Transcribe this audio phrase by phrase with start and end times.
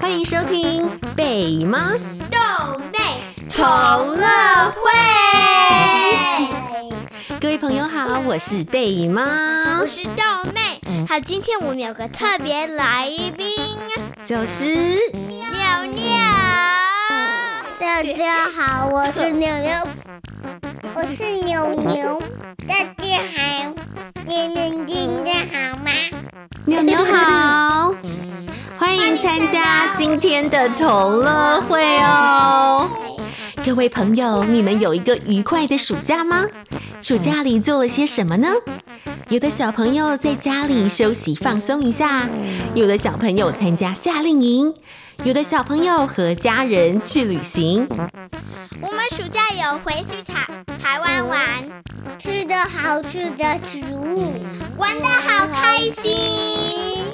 [0.00, 1.92] 欢迎收听北妈
[2.30, 2.98] 豆妹
[3.50, 3.66] 同
[4.16, 4.26] 乐
[4.70, 4.80] 会。
[7.38, 10.22] 各位朋友好，我是贝妈，我是豆
[10.54, 10.80] 妹。
[11.06, 13.54] 好，今天我们有个特别来宾，
[14.24, 14.74] 就是
[15.12, 16.02] 妞妞。
[17.78, 19.86] 大家好，我是妞妞，
[20.94, 22.22] 我是妞妞。
[22.56, 23.74] 大家好，
[24.26, 25.90] 你们今天好吗？
[26.64, 27.92] 妞妞好，
[28.78, 32.88] 欢迎参加今天的同乐会哦。
[33.62, 36.46] 各位朋友，你们有一个愉快的暑假吗？
[37.02, 38.48] 暑假里做了些什么呢？
[39.28, 42.26] 有的小朋友在家里休息放松一下，
[42.74, 44.72] 有的小朋友参加夏令营，
[45.22, 47.86] 有的小朋友和家人去旅行。
[48.80, 50.46] 我们暑假有回去台
[50.80, 51.38] 台湾玩，
[52.18, 54.32] 吃的好吃的食物，
[54.76, 57.04] 玩的好开心。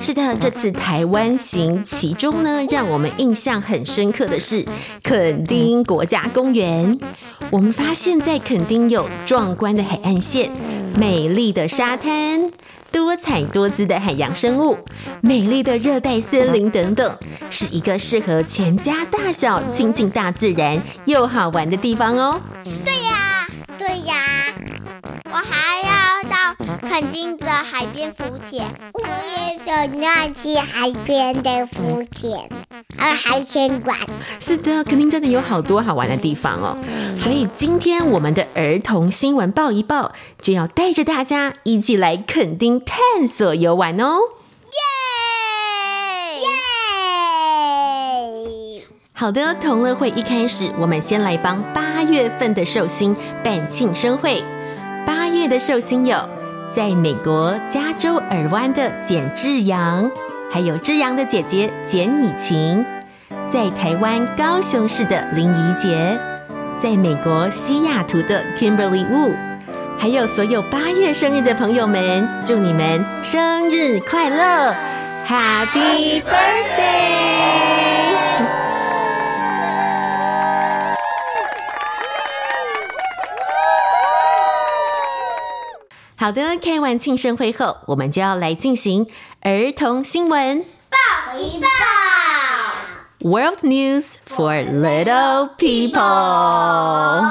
[0.00, 4.64] 是的，这次台湾行，其中呢，让我们印象很深刻的是
[5.02, 6.98] 垦丁国家公园。
[7.50, 10.50] 我们发现，在垦丁有壮观的海岸线、
[10.96, 12.50] 美丽的沙滩、
[12.90, 14.78] 多彩多姿的海洋生物、
[15.20, 17.18] 美丽的热带森林等等，
[17.50, 22.40] 是一个适合全家大小亲近大自然又好玩的地方哦。
[22.84, 22.94] 对
[26.90, 28.66] 到垦丁的海边浮潜。
[28.94, 32.48] 我也想要去海边的浮潜。
[32.98, 33.96] 还有海鲜馆，
[34.40, 36.76] 是的，肯定真的有好多好玩的地方哦。
[37.16, 40.10] 所以今天我们的儿童新闻报一报，
[40.42, 44.18] 就要带着大家一起来垦丁探索游玩哦。
[44.72, 44.80] 耶
[48.76, 48.82] 耶！
[49.12, 54.42] 好的，同乐会一开始，我们先来帮八月份的寿星办庆生会。
[55.06, 56.16] 八月的寿星有
[56.72, 60.10] 在美国加州尔湾的简志扬。
[60.52, 62.84] 还有志扬的姐姐简以晴，
[63.46, 66.18] 在台湾高雄市的林怡杰，
[66.76, 69.32] 在美国西雅图的 Kimberly Wu，
[69.96, 74.74] 还有所有八月生日的朋友们，祝你们生日快乐
[75.24, 76.89] ，Happy Birthday！
[86.20, 89.06] 好的，开完庆生会后，我们就要来进行
[89.40, 91.66] 儿童新闻报一报。
[93.20, 97.26] World News for Little People。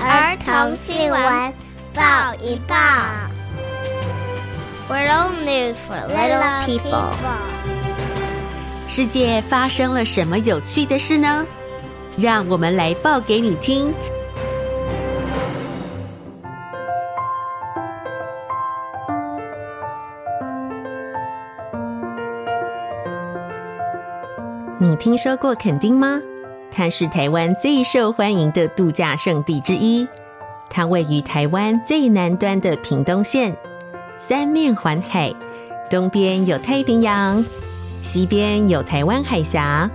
[0.00, 1.52] 儿童新闻
[1.92, 2.76] 报一报。
[4.88, 7.16] World News for Little People。
[8.86, 11.44] 世界发生了什么有趣的事呢？
[12.18, 13.92] 让我们来报给你听。
[24.78, 26.20] 你听说过垦丁吗？
[26.70, 30.06] 它是台湾最受欢迎的度假胜地之一。
[30.68, 33.56] 它位于台湾最南端的屏东县，
[34.18, 35.32] 三面环海，
[35.90, 37.44] 东边有太平洋，
[38.02, 39.90] 西边有台湾海峡。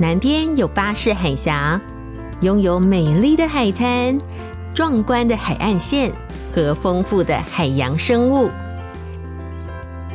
[0.00, 1.80] 南边有巴士海峡，
[2.40, 4.16] 拥有美丽的海滩、
[4.72, 6.12] 壮观的海岸线
[6.54, 8.48] 和丰富的海洋生物。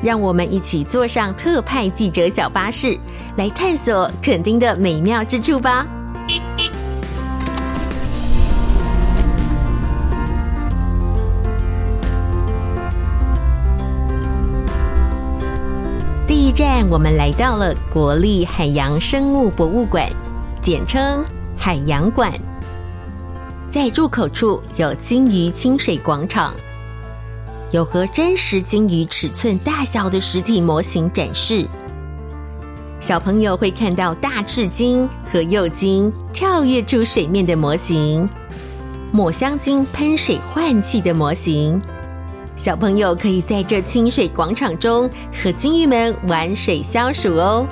[0.01, 2.97] 让我们一起坐上特派记者小巴士，
[3.35, 5.85] 来探索垦丁的美妙之处吧。
[16.55, 20.07] 站，我们来到了国立海洋生物博物馆，
[20.61, 21.25] 简称
[21.57, 22.31] 海洋馆。
[23.67, 26.53] 在入口处有鲸鱼清水广场，
[27.71, 31.67] 有和真实鲸鱼尺寸大小的实体模型展示。
[32.99, 38.29] 小朋友会看到大翅鲸和幼鲸跳跃出水面的模型，
[39.11, 41.81] 抹香鲸喷水换气的模型。
[42.55, 47.67] 小朋友可以在这清水广场中和鲸鱼们玩水消暑哦。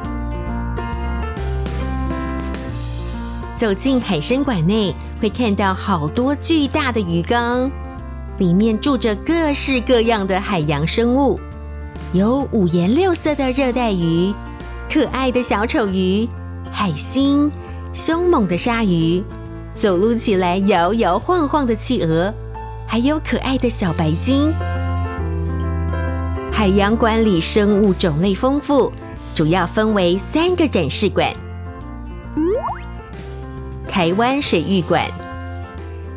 [3.55, 7.69] 走进海生馆内，会看到好多巨大的鱼缸，
[8.39, 11.39] 里面住着各式各样的海洋生物，
[12.11, 14.33] 有五颜六色的热带鱼、
[14.91, 16.27] 可爱的小丑鱼、
[16.71, 17.51] 海星、
[17.93, 19.23] 凶猛的鲨鱼、
[19.75, 22.33] 走路起来摇摇晃晃的企鹅。
[22.87, 24.51] 还有可爱的小白鲸。
[26.51, 28.91] 海洋馆里生物种类丰富，
[29.33, 31.27] 主要分为三个展示馆。
[33.87, 35.03] 台湾水域馆，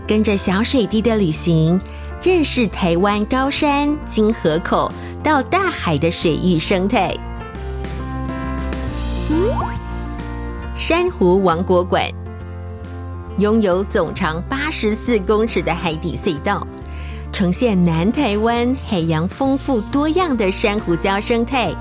[0.06, 1.80] 跟着小水滴的旅行，
[2.22, 4.92] 认识台湾高山金河口
[5.22, 7.14] 到大海的水域生态。
[10.76, 12.02] 珊瑚王国馆
[13.38, 16.66] 拥有总长八十四公尺的海底隧道，
[17.34, 21.74] 呈现南台湾海洋丰富多样的珊瑚礁生态。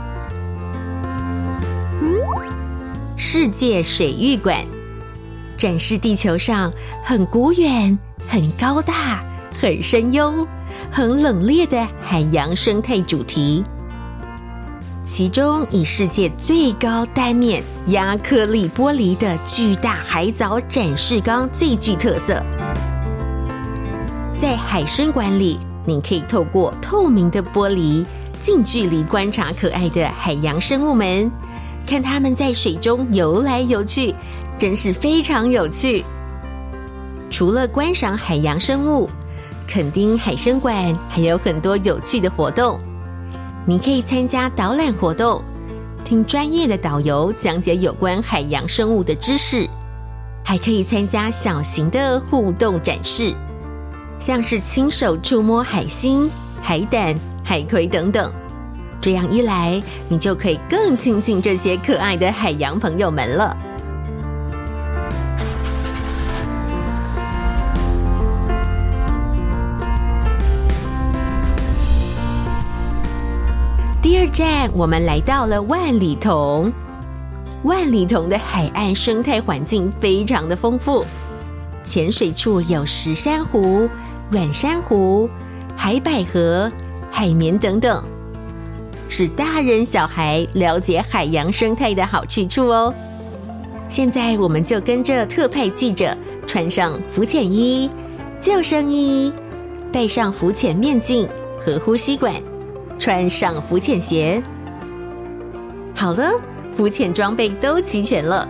[3.15, 4.65] 世界水域馆
[5.55, 6.73] 展示地球上
[7.03, 7.95] 很古远、
[8.27, 9.23] 很高大、
[9.61, 10.47] 很深幽、
[10.91, 13.63] 很冷冽的海洋生态主题。
[15.05, 22.43] 其中以世界最高单面压克力玻璃的巨大海藻展示缸最具特色。
[24.43, 28.05] 在海生馆里，你可以透过透明的玻璃
[28.41, 31.31] 近距离观察可爱的海洋生物们，
[31.87, 34.13] 看它们在水中游来游去，
[34.59, 36.03] 真是非常有趣。
[37.29, 39.09] 除了观赏海洋生物，
[39.65, 42.77] 垦丁海生馆还有很多有趣的活动。
[43.65, 45.41] 你可以参加导览活动，
[46.03, 49.65] 听专业的导游讲解有关海洋生物的知识，
[50.43, 53.33] 还可以参加小型的互动展示，
[54.19, 56.29] 像是亲手触摸海星、
[56.61, 58.33] 海胆、海葵等等。
[59.01, 63.55] 这样一来，你就可以更亲近这些可爱的海洋朋友们了。
[74.01, 76.71] 第二站，我们来到了万里桐。
[77.63, 81.05] 万里桐的海岸生态环境非常的丰富，
[81.83, 83.89] 浅水处有石珊瑚、
[84.33, 85.29] 软珊瑚、
[85.75, 86.71] 海百合、
[87.11, 88.03] 海绵等等，
[89.07, 92.91] 是大人小孩了解海洋生态的好去处哦。
[93.87, 97.87] 现在，我们就跟着特派记者穿上浮潜衣、
[98.41, 99.31] 救生衣，
[99.91, 101.29] 戴上浮潜面镜
[101.59, 102.33] 和呼吸管。
[102.97, 104.41] 穿上浮潜鞋，
[105.93, 106.31] 好了，
[106.75, 108.47] 浮潜装备都齐全了。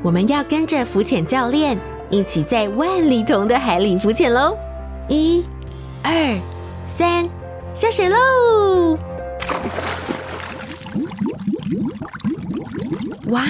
[0.00, 1.78] 我们要跟着浮潜教练
[2.08, 4.56] 一起在万里桐的海里浮潜喽！
[5.08, 5.44] 一、
[6.02, 6.40] 二、
[6.88, 7.28] 三，
[7.74, 8.96] 下水喽！
[13.26, 13.42] 哇，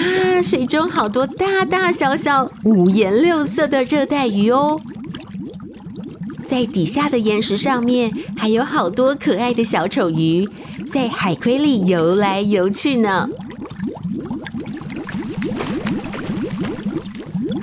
[0.43, 4.81] 水中好多大大小小、五颜六色的热带鱼哦！
[6.47, 10.49] 在底下的岩石上面，还有好多可爱的小丑鱼，
[10.91, 13.29] 在海葵里游来游去呢。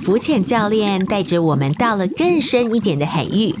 [0.00, 3.54] 浮潜教练带着我们到了更深一点的海域，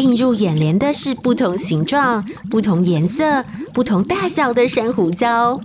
[0.00, 3.44] 映入眼帘的是不同形状、不同颜色、
[3.74, 5.60] 不同大小的珊瑚礁。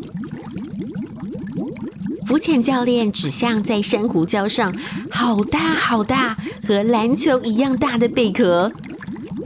[2.28, 4.76] 浮潜教练指向在珊瑚礁上
[5.10, 6.36] 好大好大，
[6.68, 8.72] 和篮球一样大的贝壳。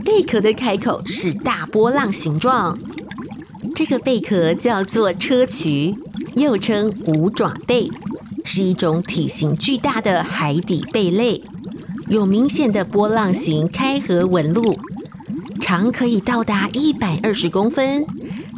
[0.04, 2.76] 贝壳的开口是大波浪形状，
[3.76, 5.96] 这个贝壳叫做砗磲，
[6.34, 7.88] 又称五爪贝，
[8.44, 11.40] 是一种体型巨大的海底贝类，
[12.10, 14.76] 有明显的波浪形开合纹路，
[15.60, 18.04] 长可以到达一百二十公分，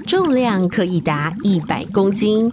[0.06, 2.50] 重量可以达一百公斤。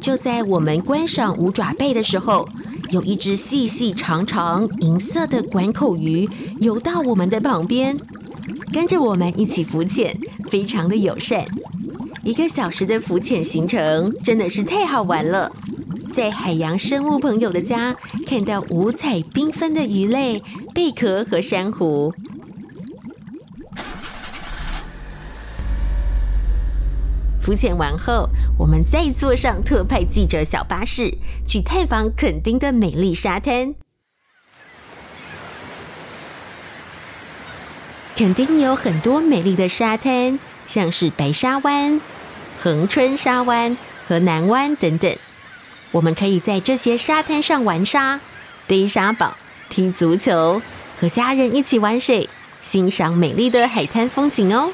[0.00, 2.48] 就在我们观赏五爪贝的时候，
[2.90, 7.96] 有一只细细长长银色的管口鱼游到我们的旁边，
[8.72, 10.18] 跟着我们一起浮潜，
[10.50, 11.46] 非常的友善。
[12.24, 15.52] 一个小时的浮潜行程真的是太好玩了，
[16.14, 20.40] 在海洋生物朋友的家看到五彩缤纷的鱼类、
[20.72, 22.14] 贝壳和珊瑚。
[27.40, 33.74] 浮潜完后，我们再坐上特派记者小巴士，去探访垦丁的美丽沙滩。
[38.14, 42.00] 垦丁有很多美丽的沙滩，像是白沙湾、
[42.62, 45.12] 恒春沙湾和南湾等等。
[45.94, 48.20] 我们可以在这些沙滩上玩沙、
[48.66, 49.36] 堆沙堡、
[49.70, 50.60] 踢足球，
[51.00, 52.28] 和家人一起玩水，
[52.60, 54.72] 欣赏美丽的海滩风景哦。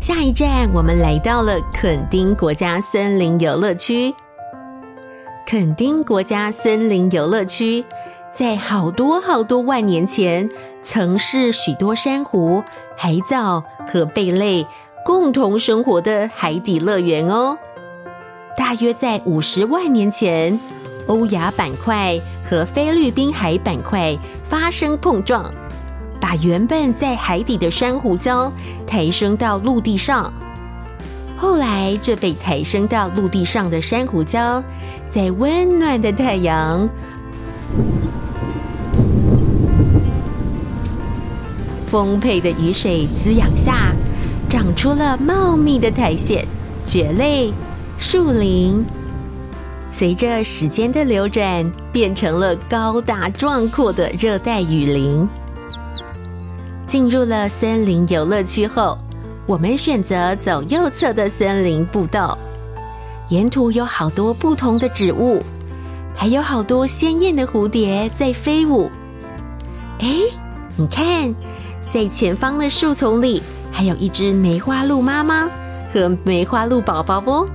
[0.00, 4.12] 下一站，我们来到了垦丁国家森林游乐区。
[5.46, 7.84] 垦丁国家森林游乐区
[8.34, 10.50] 在好多好多万年前，
[10.82, 12.64] 曾是许多珊瑚、
[12.96, 14.66] 海藻和贝类
[15.04, 17.56] 共同生活的海底乐园哦。
[18.56, 20.58] 大约在五十万年前，
[21.06, 25.54] 欧亚板块和菲律宾海板块发生碰撞。
[26.20, 28.50] 把原本在海底的珊瑚礁
[28.84, 30.32] 抬升到陆地上。
[31.36, 34.60] 后来，这被抬升到陆地上的珊瑚礁，
[35.08, 36.88] 在温暖的太阳、
[41.94, 43.94] 丰沛的雨水滋养下，
[44.50, 46.44] 长出了茂密的苔藓、
[46.84, 47.52] 蕨类、
[48.00, 48.84] 树林。
[49.92, 55.24] 随着时间的流转，变成了高大壮阔的热带雨林。
[56.84, 58.98] 进入了森林游乐区后，
[59.46, 62.36] 我们选择走右侧的森林步道。
[63.28, 65.40] 沿途有好多不同的植物，
[66.12, 68.90] 还有好多鲜艳的蝴蝶在飞舞。
[70.00, 70.08] 哎，
[70.74, 71.32] 你看，
[71.94, 75.48] 在前方的树丛里，还有一只梅花鹿妈妈
[75.92, 77.48] 和梅花鹿宝宝哦。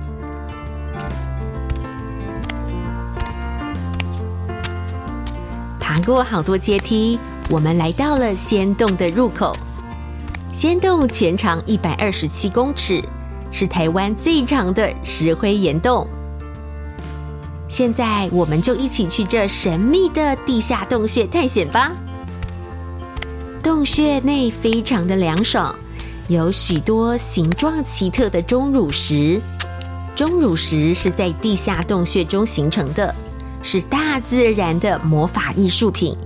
[5.78, 7.18] 爬过好多阶梯，
[7.50, 9.54] 我们来到了仙洞的入口。
[10.54, 13.04] 仙洞全长一百二十七公尺，
[13.50, 16.08] 是台湾最长的石灰岩洞。
[17.68, 21.92] 现在，我们就一起去这神秘的地下洞穴探险吧。
[23.62, 25.74] 洞穴内非常的凉爽，
[26.28, 29.38] 有许多形状奇特的钟乳石。
[30.16, 33.14] 钟乳石是在地下洞穴中形成的。
[33.62, 36.16] 是大自然的魔法艺术品，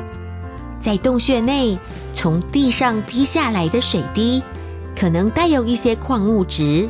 [0.78, 1.76] 在洞穴内，
[2.14, 4.40] 从地上滴下来的水滴，
[4.96, 6.88] 可能带有一些矿物质。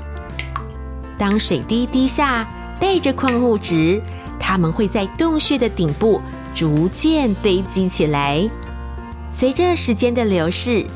[1.16, 2.46] 当水滴滴下，
[2.78, 4.02] 带着矿物质，
[4.38, 6.20] 它们会在洞穴的顶部
[6.54, 8.46] 逐渐堆积起来。
[9.37, 10.87] 随着时间的流逝，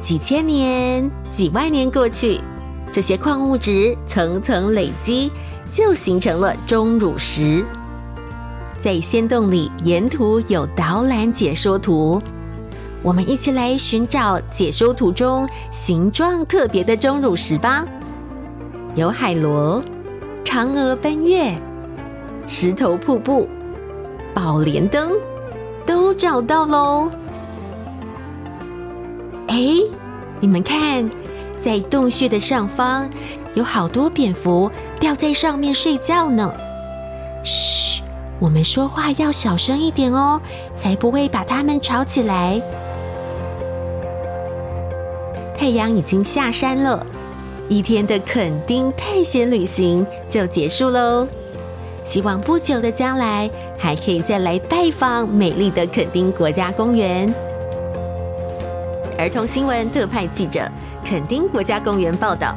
[0.00, 2.40] 几千年、几万年过去，
[2.90, 5.30] 这些矿物质层层累积，
[5.70, 7.64] 就形成了钟乳石。
[8.80, 12.20] 在仙洞里，沿途有导览解说图，
[13.00, 17.84] 我们一起来寻找解说图中形状特别的钟乳石吧。
[18.96, 19.80] 有海螺、
[20.44, 21.54] 嫦娥奔月、
[22.48, 23.48] 石头瀑布、
[24.34, 25.12] 宝莲灯，
[25.86, 27.08] 都找到喽。
[29.48, 29.56] 哎，
[30.40, 31.08] 你们看，
[31.60, 33.08] 在洞穴的上方，
[33.54, 36.52] 有好多蝙蝠吊在上面睡觉呢。
[37.42, 38.02] 嘘。
[38.40, 40.40] 我们说话要小声一点哦，
[40.74, 42.60] 才不会把它们吵起来。
[45.56, 47.06] 太阳已经下山了，
[47.68, 51.26] 一天的垦丁探险旅行就结束喽。
[52.04, 53.48] 希望不久的将来
[53.78, 57.32] 还可以再来拜访美丽的垦丁国家公园。
[59.24, 60.70] 儿童新闻特派记者，
[61.02, 62.54] 垦丁国家公园报道。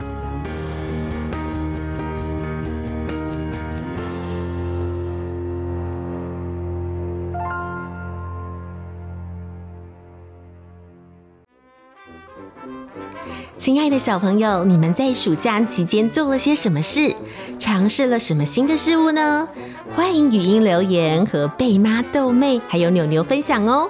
[13.58, 17.16] 亲爱的小朋友，你们在暑假期间做了些什么事？
[17.58, 19.48] 尝试了什么新的事物呢？
[19.96, 23.90] 欢迎语音留言和贝妈豆妹还有牛牛分享哦。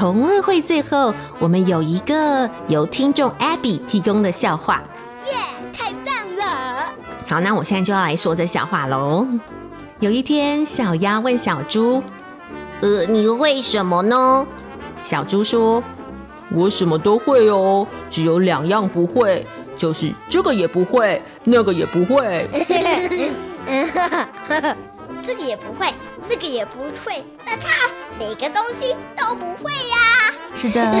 [0.00, 4.82] 同乐会最后，我们有一个由听众 Abby 提供的笑话。
[5.26, 5.34] 耶，
[5.74, 6.86] 太棒了！
[7.28, 9.28] 好，那我现在就要来说这笑话喽。
[9.98, 12.02] 有一天，小鸭问小猪
[12.80, 14.46] ：“呃，你会什么呢？”
[15.04, 15.82] 小猪说。
[16.52, 22.48] 我什么都会哦，只有两样不会，就是这个也不会，那个也不会。
[25.22, 25.92] 这个也不会，
[26.26, 27.86] 那个也不会，那他
[28.20, 30.30] 每个东西都不会呀？
[30.54, 30.78] 是的，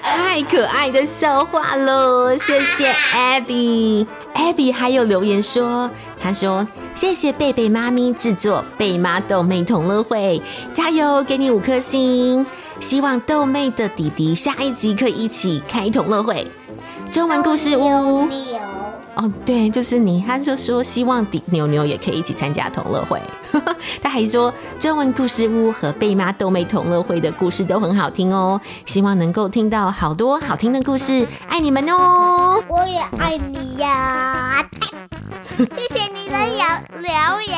[0.00, 4.06] 太可爱的笑话了，谢谢 Abby。
[4.32, 5.90] Abby 还有留言说，
[6.20, 6.64] 他说
[6.94, 10.40] 谢谢贝贝妈咪制作贝妈豆妹同乐会，
[10.72, 12.46] 加油，给你五颗星。
[12.78, 16.46] 希望豆妹的弟弟下一集可以一起开同乐会。
[17.10, 18.28] 中文故事屋
[19.16, 20.22] 哦，对，就是你。
[20.26, 23.20] 他就说希望弟牛牛也可以一起参加同乐会。
[24.02, 32.62] 他还说中文故事屋和贝妈豆妹同乐会的故事都很好听哦，希望能够听到好多好听的故事，爱你们哦！
[32.68, 34.62] 我也爱你呀！
[35.56, 36.56] 谢谢你的留
[37.00, 37.56] 留言，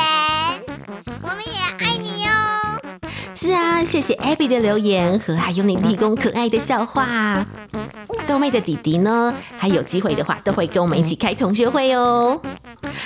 [1.23, 2.79] 我们也爱你哦。
[3.35, 7.45] 是啊，谢谢 Abby 的留言和还有你提供可爱的笑话。
[8.28, 12.38] 豆妹的弟弟呢，还有机会的话，都会跟我们一起开同学会哦。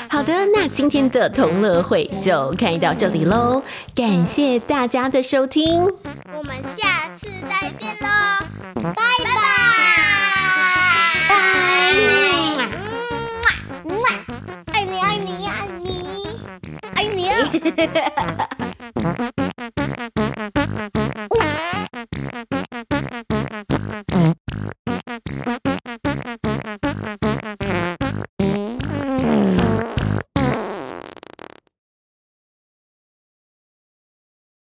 [0.09, 3.63] 好的，那今天的同乐会就开到这里喽，
[3.95, 5.85] 感谢大家的收听，
[6.37, 6.57] 我们